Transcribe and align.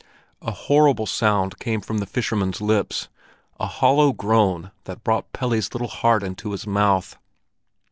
A 0.41 0.49
horrible 0.49 1.05
sound 1.05 1.59
came 1.59 1.79
from 1.79 1.99
the 1.99 2.07
fisherman's 2.07 2.59
lips, 2.59 3.07
a 3.59 3.67
hollow 3.67 4.13
groan 4.13 4.71
that 4.85 5.03
brought 5.03 5.31
Pelle's 5.31 5.73
little 5.73 5.87
heart 5.89 6.23
into 6.23 6.53
his 6.53 6.65
mouth. 6.65 7.19